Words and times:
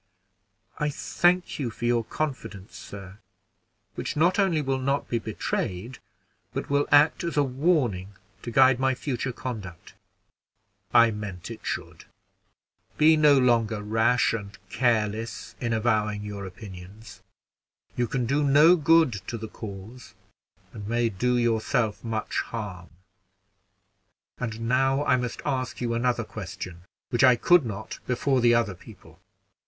"I 0.79 0.89
thank 0.89 1.59
you 1.59 1.69
for 1.69 1.85
your 1.85 2.03
confidence, 2.03 2.75
sir, 2.75 3.19
which 3.93 4.17
not 4.17 4.39
only 4.39 4.59
will 4.59 4.79
not 4.79 5.07
be 5.07 5.19
betrayed, 5.19 5.99
but 6.55 6.71
will 6.71 6.87
act 6.91 7.23
as 7.23 7.37
a 7.37 7.43
warning 7.43 8.13
to 8.41 8.49
guide 8.49 8.79
my 8.79 8.95
future 8.95 9.31
conduct." 9.31 9.93
"I 10.91 11.11
meant 11.11 11.51
it 11.51 11.59
should. 11.63 12.05
Be 12.97 13.15
no 13.15 13.37
longer 13.37 13.83
rash 13.83 14.33
and 14.33 14.57
careless 14.71 15.53
in 15.61 15.71
avowing 15.71 16.23
your 16.23 16.47
opinions. 16.47 17.21
You 17.95 18.07
can 18.07 18.25
do 18.25 18.43
no 18.43 18.75
good 18.75 19.13
to 19.27 19.37
the 19.37 19.47
cause, 19.49 20.15
and 20.73 20.87
may 20.87 21.09
do 21.09 21.37
yourself 21.37 22.03
much 22.03 22.39
harm. 22.41 22.89
And 24.39 24.61
now 24.61 25.05
I 25.05 25.15
must 25.17 25.43
ask 25.45 25.79
you 25.79 25.93
another 25.93 26.23
question, 26.23 26.81
which 27.11 27.23
I 27.23 27.35
could 27.35 27.67
not 27.67 27.99
before 28.07 28.41
the 28.41 28.55
other 28.55 28.73
people. 28.73 29.19